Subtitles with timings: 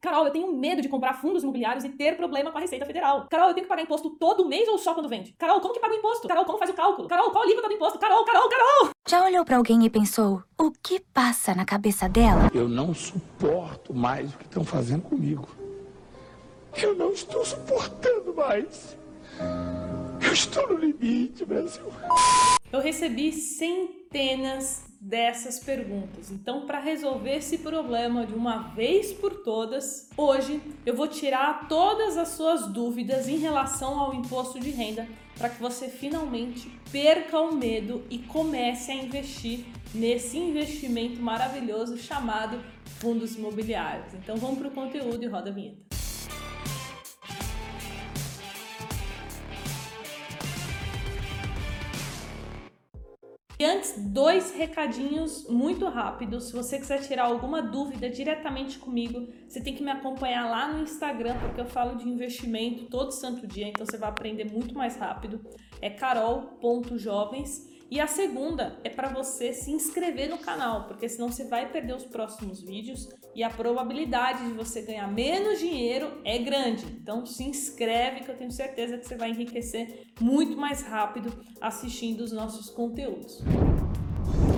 [0.00, 3.26] Carol, eu tenho medo de comprar fundos imobiliários e ter problema com a Receita Federal.
[3.28, 5.34] Carol, eu tenho que pagar imposto todo mês ou só quando vende?
[5.36, 6.28] Carol, como que paga o imposto?
[6.28, 7.08] Carol, como faz o cálculo?
[7.08, 7.98] Carol, qual a alíquota do imposto?
[7.98, 8.90] Carol, Carol, Carol!
[9.08, 12.48] Já olhou para alguém e pensou, o que passa na cabeça dela?
[12.54, 15.48] Eu não suporto mais o que estão fazendo comigo.
[16.76, 18.96] Eu não estou suportando mais.
[20.24, 21.86] Eu estou no limite, Brasil.
[22.70, 26.30] Eu recebi centenas dessas perguntas.
[26.30, 32.16] Então, para resolver esse problema de uma vez por todas, hoje eu vou tirar todas
[32.16, 37.54] as suas dúvidas em relação ao imposto de renda para que você finalmente perca o
[37.54, 42.60] medo e comece a investir nesse investimento maravilhoso chamado
[42.98, 44.12] fundos imobiliários.
[44.14, 45.87] Então, vamos para o conteúdo e roda a vinheta.
[53.60, 56.44] E antes, dois recadinhos muito rápidos.
[56.44, 60.80] Se você quiser tirar alguma dúvida diretamente comigo, você tem que me acompanhar lá no
[60.84, 64.96] Instagram, porque eu falo de investimento todo santo dia, então você vai aprender muito mais
[64.96, 65.40] rápido.
[65.80, 67.66] É carol.jovens.
[67.90, 71.96] E a segunda é para você se inscrever no canal, porque senão você vai perder
[71.96, 76.84] os próximos vídeos e a probabilidade de você ganhar menos dinheiro é grande.
[77.00, 82.20] Então se inscreve que eu tenho certeza que você vai enriquecer muito mais rápido assistindo
[82.20, 83.42] os nossos conteúdos.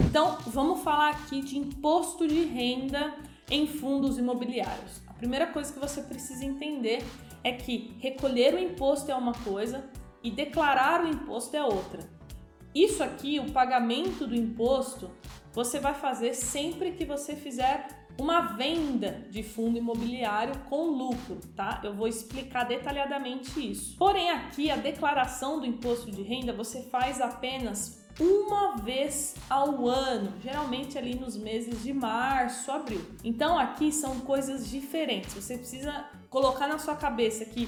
[0.09, 3.15] Então, vamos falar aqui de imposto de renda
[3.49, 5.01] em fundos imobiliários.
[5.07, 7.05] A primeira coisa que você precisa entender
[7.45, 9.89] é que recolher o imposto é uma coisa
[10.21, 12.20] e declarar o imposto é outra.
[12.75, 15.11] Isso aqui, o pagamento do imposto,
[15.53, 21.81] você vai fazer sempre que você fizer uma venda de fundo imobiliário com lucro, tá?
[21.83, 23.97] Eu vou explicar detalhadamente isso.
[23.97, 30.35] Porém, aqui a declaração do imposto de renda você faz apenas uma vez ao ano,
[30.43, 33.01] geralmente ali nos meses de março, abril.
[33.25, 35.33] Então aqui são coisas diferentes.
[35.33, 37.67] Você precisa colocar na sua cabeça que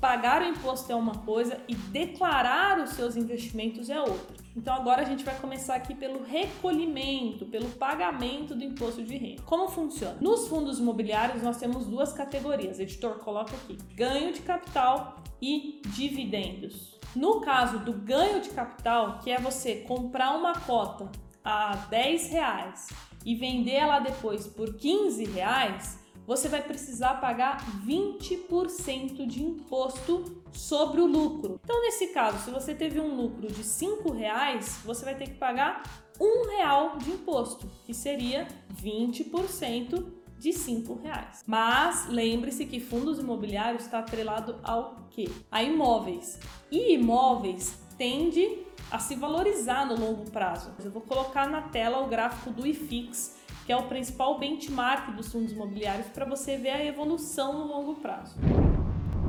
[0.00, 4.36] pagar o imposto é uma coisa e declarar os seus investimentos é outra.
[4.56, 9.42] Então agora a gente vai começar aqui pelo recolhimento, pelo pagamento do imposto de renda.
[9.42, 10.16] Como funciona?
[10.20, 12.80] Nos fundos imobiliários nós temos duas categorias.
[12.80, 16.98] Editor coloca aqui: ganho de capital e dividendos.
[17.14, 21.10] No caso do ganho de capital, que é você comprar uma cota
[21.44, 22.88] a 10 reais
[23.24, 27.56] e vender ela depois por 15 reais, você vai precisar pagar
[27.86, 31.58] 20% de imposto sobre o lucro.
[31.64, 35.36] Então, nesse caso, se você teve um lucro de 5 reais, você vai ter que
[35.36, 35.82] pagar
[36.20, 40.04] um real de imposto, que seria 20%
[40.38, 41.44] de 5 reais.
[41.46, 45.30] Mas lembre-se que fundos imobiliários está atrelado ao quê?
[45.50, 46.38] A imóveis.
[46.70, 50.74] E imóveis tende a se valorizar no longo prazo.
[50.84, 53.38] Eu vou colocar na tela o gráfico do IFIX
[53.68, 57.96] que é o principal benchmark dos fundos imobiliários para você ver a evolução no longo
[57.96, 58.34] prazo.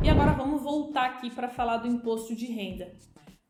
[0.01, 2.89] E agora vamos voltar aqui para falar do imposto de renda.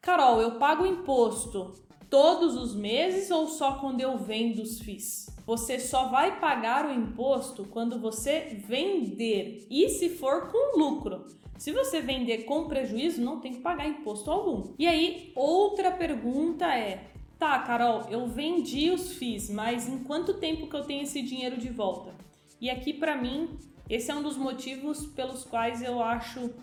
[0.02, 1.76] Carol, eu pago imposto
[2.10, 5.28] todos os meses ou só quando eu vendo os FIIs?
[5.46, 11.28] Você só vai pagar o imposto quando você vender e se for com lucro.
[11.60, 14.74] Se você vender com prejuízo, não tem que pagar imposto algum.
[14.80, 20.68] E aí, outra pergunta é: Tá, Carol, eu vendi os FIIs, mas em quanto tempo
[20.68, 22.14] que eu tenho esse dinheiro de volta?
[22.60, 23.58] E aqui para mim,
[23.90, 26.54] esse é um dos motivos pelos quais eu acho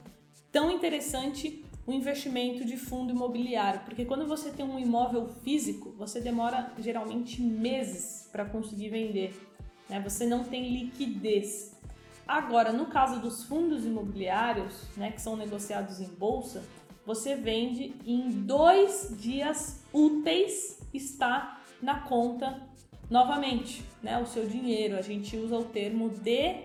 [0.52, 6.20] tão interessante o investimento de fundo imobiliário, porque quando você tem um imóvel físico, você
[6.20, 9.34] demora geralmente meses para conseguir vender,
[9.88, 9.98] né?
[10.00, 11.74] Você não tem liquidez.
[12.28, 16.62] Agora, no caso dos fundos imobiliários, né, que são negociados em bolsa,
[17.06, 22.62] você vende em dois dias úteis está na conta
[23.08, 24.18] novamente, né?
[24.18, 24.96] O seu dinheiro.
[24.96, 26.64] A gente usa o termo D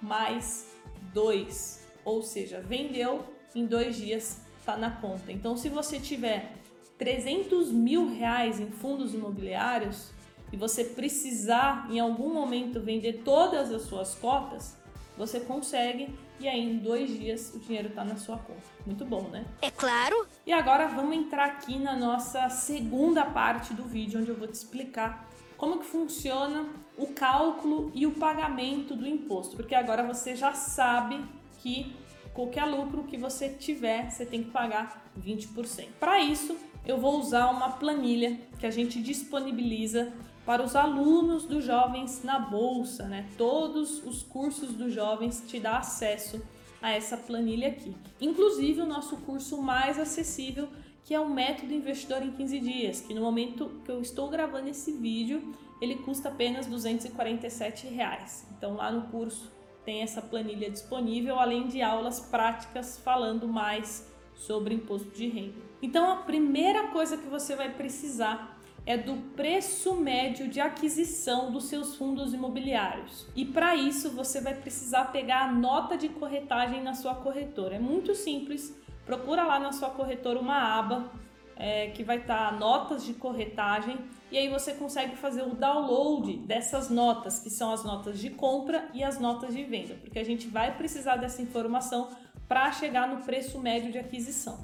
[0.00, 0.74] mais
[1.14, 5.30] dois, ou seja, vendeu em dois dias está na conta.
[5.32, 6.52] Então, se você tiver
[6.96, 10.10] 300 mil reais em fundos imobiliários
[10.52, 14.76] e você precisar em algum momento vender todas as suas cotas,
[15.16, 18.62] você consegue e aí em dois dias o dinheiro está na sua conta.
[18.84, 19.44] Muito bom, né?
[19.60, 20.26] É claro!
[20.46, 24.54] E agora vamos entrar aqui na nossa segunda parte do vídeo, onde eu vou te
[24.54, 26.66] explicar como que funciona
[26.98, 31.24] o cálculo e o pagamento do imposto, porque agora você já sabe
[31.58, 31.94] que
[32.34, 35.88] qualquer lucro que você tiver, você tem que pagar 20%.
[36.00, 40.12] Para isso, eu vou usar uma planilha que a gente disponibiliza
[40.44, 43.28] para os alunos dos jovens na bolsa, né?
[43.38, 46.42] Todos os cursos dos jovens te dá acesso
[46.80, 47.96] a essa planilha aqui.
[48.20, 50.68] Inclusive o nosso curso mais acessível,
[51.04, 54.68] que é o método investidor em 15 dias, que no momento que eu estou gravando
[54.68, 58.46] esse vídeo, ele custa apenas 247 reais.
[58.56, 59.50] Então lá no curso
[59.84, 65.54] tem essa planilha disponível, além de aulas práticas falando mais sobre imposto de renda.
[65.80, 68.51] Então, a primeira coisa que você vai precisar
[68.84, 73.26] é do preço médio de aquisição dos seus fundos imobiliários.
[73.36, 77.76] E para isso você vai precisar pegar a nota de corretagem na sua corretora.
[77.76, 78.76] É muito simples.
[79.06, 81.10] Procura lá na sua corretora uma aba
[81.56, 83.98] é, que vai estar tá notas de corretagem
[84.30, 88.88] e aí você consegue fazer o download dessas notas, que são as notas de compra
[88.94, 92.08] e as notas de venda, porque a gente vai precisar dessa informação
[92.48, 94.58] para chegar no preço médio de aquisição.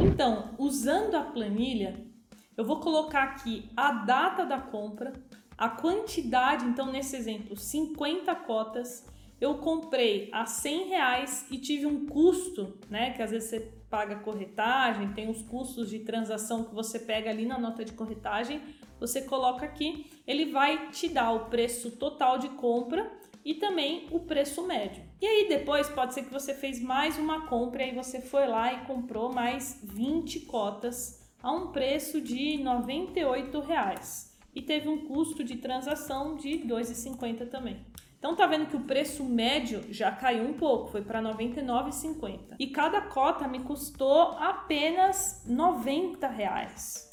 [0.00, 2.05] Então, usando a planilha,
[2.56, 5.12] eu vou colocar aqui a data da compra,
[5.58, 9.06] a quantidade, então nesse exemplo, 50 cotas.
[9.38, 13.10] Eu comprei a 100 reais e tive um custo, né?
[13.10, 13.60] Que às vezes você
[13.90, 18.62] paga corretagem, tem os custos de transação que você pega ali na nota de corretagem,
[18.98, 23.12] você coloca aqui, ele vai te dar o preço total de compra
[23.44, 25.04] e também o preço médio.
[25.20, 28.72] E aí depois pode ser que você fez mais uma compra e você foi lá
[28.72, 35.44] e comprou mais 20 cotas a um preço de 98 reais e teve um custo
[35.44, 37.86] de transação de R$ 2,50 também.
[38.18, 42.56] Então tá vendo que o preço médio já caiu um pouco, foi para R$ 99,50.
[42.58, 47.05] E cada cota me custou apenas 90 reais.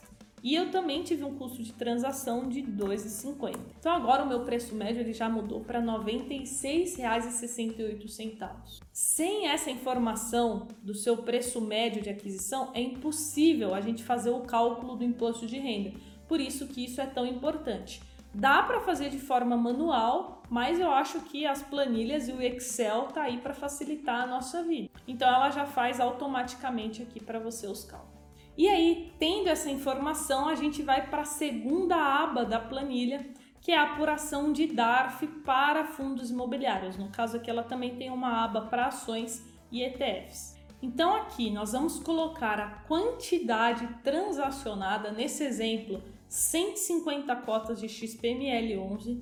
[0.43, 3.57] E eu também tive um custo de transação de R$ 2,50.
[3.79, 8.81] Então agora o meu preço médio ele já mudou para R$ 96,68.
[8.91, 14.41] Sem essa informação do seu preço médio de aquisição, é impossível a gente fazer o
[14.41, 15.93] cálculo do imposto de renda.
[16.27, 18.01] Por isso que isso é tão importante.
[18.33, 23.03] Dá para fazer de forma manual, mas eu acho que as planilhas e o Excel
[23.13, 24.89] tá aí para facilitar a nossa vida.
[25.07, 28.12] Então ela já faz automaticamente aqui para você os cálculos.
[28.55, 33.25] E aí, tendo essa informação, a gente vai para a segunda aba da planilha,
[33.59, 36.97] que é a apuração de DARF para fundos imobiliários.
[36.97, 40.55] No caso aqui, ela também tem uma aba para ações e ETFs.
[40.83, 49.21] Então, aqui nós vamos colocar a quantidade transacionada, nesse exemplo, 150 cotas de XPML11,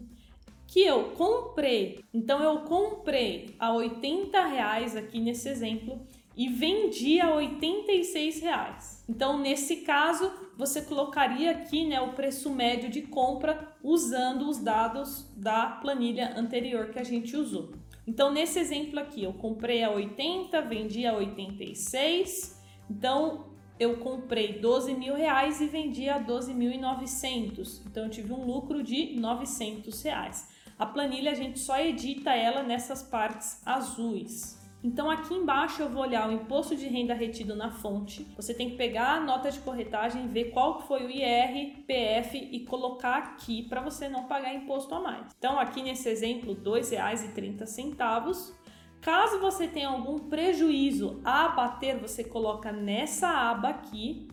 [0.68, 2.04] que eu comprei.
[2.14, 6.02] Então, eu comprei a 80 reais aqui nesse exemplo
[6.42, 9.06] e vendi a 86 reais.
[9.08, 15.30] Então, nesse caso, você colocaria aqui né, o preço médio de compra usando os dados
[15.38, 17.74] da planilha anterior que a gente usou.
[18.08, 22.60] Então, nesse exemplo aqui, eu comprei a 80, vendi a 86.
[22.90, 23.46] Então,
[23.80, 27.84] eu comprei 12 mil reais e vendi a 12.900.
[27.86, 30.50] Então, eu tive um lucro de 900 reais.
[30.80, 34.60] A planilha a gente só edita ela nessas partes azuis.
[34.84, 38.28] Então aqui embaixo eu vou olhar o imposto de renda retido na fonte.
[38.36, 42.62] Você tem que pegar a nota de corretagem, ver qual foi o IR, PF e
[42.66, 45.28] colocar aqui para você não pagar imposto a mais.
[45.38, 48.54] Então aqui nesse exemplo, R$ 2,30.
[49.00, 54.28] Caso você tenha algum prejuízo a abater, você coloca nessa aba aqui.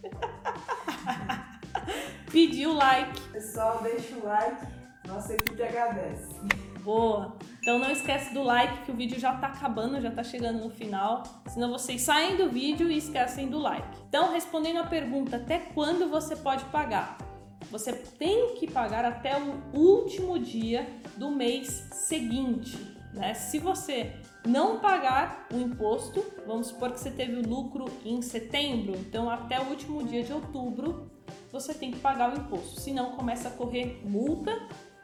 [2.32, 3.20] pedir o like.
[3.32, 4.66] Pessoal, deixa o like,
[5.08, 6.36] nossa equipe agradece.
[6.84, 7.36] Boa!
[7.60, 10.70] Então não esquece do like que o vídeo já tá acabando, já tá chegando no
[10.70, 11.24] final.
[11.48, 13.98] Senão vocês saem do vídeo e esquecem do like.
[14.08, 17.18] Então, respondendo a pergunta, até quando você pode pagar?
[17.72, 22.78] Você tem que pagar até o último dia do mês seguinte.
[23.14, 23.34] Né?
[23.34, 24.14] Se você
[24.46, 29.60] não pagar o imposto, vamos supor que você teve o lucro em setembro, então até
[29.60, 31.10] o último dia de outubro
[31.52, 34.52] você tem que pagar o imposto, senão começa a correr multa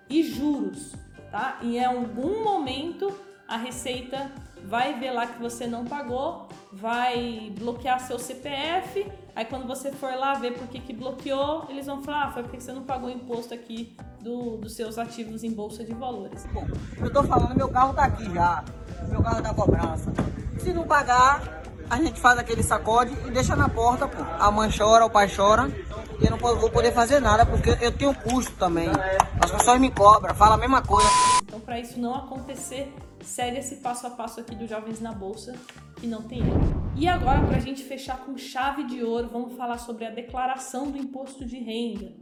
[0.09, 0.93] e juros,
[1.31, 1.59] tá?
[1.61, 4.31] E em algum momento a Receita
[4.65, 10.13] vai ver lá que você não pagou, vai bloquear seu CPF, aí quando você for
[10.15, 13.09] lá ver por que, que bloqueou, eles vão falar, ah, foi porque você não pagou
[13.09, 16.45] o imposto aqui do, dos seus ativos em bolsa de valores.
[16.53, 16.67] Bom,
[16.99, 18.63] eu tô falando, meu carro tá aqui já,
[19.09, 20.11] meu carro da cobrança.
[20.59, 24.23] Se não pagar, a gente faz aquele sacode e deixa na porta, pô.
[24.39, 25.69] A mãe chora, o pai chora,
[26.21, 28.89] e eu não vou poder fazer nada, porque eu tenho custo também.
[29.43, 31.09] As pessoas me cobram, falam a mesma coisa.
[31.43, 35.57] Então, para isso não acontecer, segue esse passo a passo aqui do Jovens na Bolsa,
[35.99, 36.91] que não tem erro.
[36.95, 40.91] E agora, para a gente fechar com chave de ouro, vamos falar sobre a declaração
[40.91, 42.13] do imposto de renda.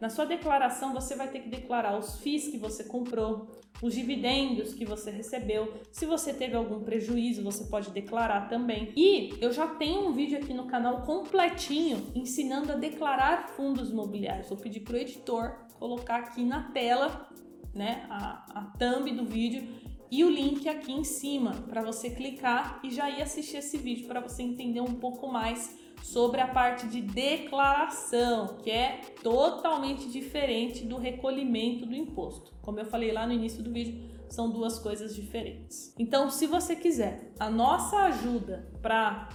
[0.00, 3.48] Na sua declaração, você vai ter que declarar os FIIs que você comprou,
[3.80, 5.72] os dividendos que você recebeu.
[5.90, 8.92] Se você teve algum prejuízo, você pode declarar também.
[8.94, 14.48] E eu já tenho um vídeo aqui no canal completinho ensinando a declarar fundos imobiliários.
[14.48, 17.28] Vou pedir para o editor colocar aqui na tela
[17.74, 19.66] né, a, a thumb do vídeo
[20.10, 24.06] e o link aqui em cima para você clicar e já ir assistir esse vídeo
[24.06, 30.84] para você entender um pouco mais sobre a parte de declaração, que é totalmente diferente
[30.84, 32.52] do recolhimento do imposto.
[32.62, 35.94] Como eu falei lá no início do vídeo, são duas coisas diferentes.
[35.98, 39.28] Então, se você quiser a nossa ajuda para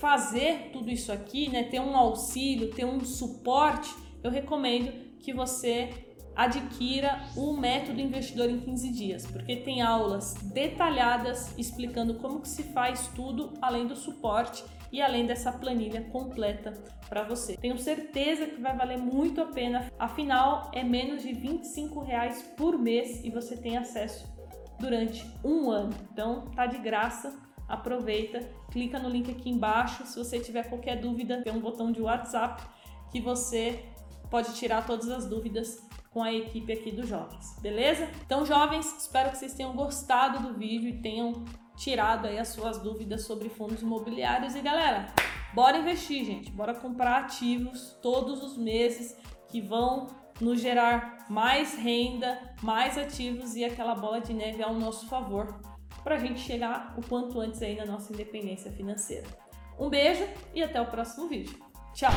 [0.00, 5.90] fazer tudo isso aqui, né, ter um auxílio, ter um suporte, eu recomendo que você
[6.34, 12.62] adquira o método investidor em 15 dias, porque tem aulas detalhadas explicando como que se
[12.64, 16.72] faz tudo, além do suporte e além dessa planilha completa
[17.08, 17.56] para você.
[17.56, 22.78] Tenho certeza que vai valer muito a pena, afinal é menos de 25 reais por
[22.78, 24.26] mês e você tem acesso
[24.78, 25.94] durante um ano.
[26.12, 30.06] Então tá de graça, aproveita, clica no link aqui embaixo.
[30.06, 32.62] Se você tiver qualquer dúvida, tem um botão de WhatsApp
[33.12, 33.84] que você
[34.30, 38.08] pode tirar todas as dúvidas com a equipe aqui dos jovens, beleza?
[38.26, 41.44] Então, jovens, espero que vocês tenham gostado do vídeo e tenham
[41.76, 44.54] tirado aí as suas dúvidas sobre fundos imobiliários.
[44.54, 45.12] E galera,
[45.54, 46.50] bora investir, gente.
[46.50, 49.16] Bora comprar ativos todos os meses
[49.48, 50.08] que vão
[50.40, 55.60] nos gerar mais renda, mais ativos e aquela bola de neve ao nosso favor
[56.02, 59.26] para a gente chegar o quanto antes aí na nossa independência financeira.
[59.78, 60.24] Um beijo
[60.54, 61.58] e até o próximo vídeo.
[61.94, 62.10] Tchau!